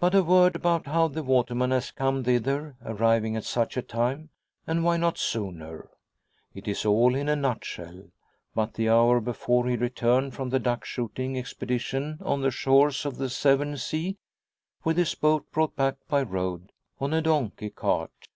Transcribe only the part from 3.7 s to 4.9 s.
a time, and